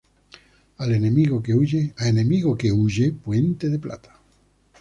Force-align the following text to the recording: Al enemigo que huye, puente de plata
Al 0.77 0.93
enemigo 0.95 1.43
que 1.43 1.53
huye, 1.53 3.13
puente 3.13 3.69
de 3.69 3.77
plata 3.77 4.19